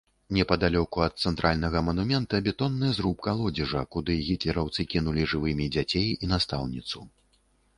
[0.35, 6.99] Непадалёку ад цэнтральнага манумента бетонны зруб калодзежа, куды гітлераўцы кінулі жывымі дзяцей і настаўніцу.